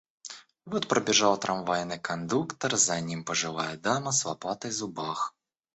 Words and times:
Вот 0.65 0.87
пробежал 0.87 1.37
трамвайный 1.39 1.99
кондуктор, 1.99 2.75
за 2.75 2.99
ним 3.01 3.23
пожилая 3.23 3.77
дама 3.77 4.11
с 4.11 4.25
лопатой 4.25 4.71
в 4.71 4.73
зубах. 4.73 5.35